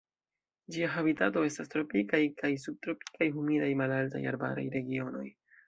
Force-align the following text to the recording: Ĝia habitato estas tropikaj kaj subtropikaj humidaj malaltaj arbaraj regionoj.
Ĝia 0.75 0.87
habitato 0.93 1.43
estas 1.49 1.69
tropikaj 1.75 2.21
kaj 2.41 2.51
subtropikaj 2.65 3.29
humidaj 3.37 3.71
malaltaj 3.85 4.25
arbaraj 4.35 4.69
regionoj. 4.81 5.27